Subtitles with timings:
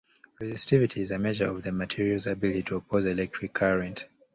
[0.41, 4.03] Resistivity is a measure of the material's ability to oppose electric current.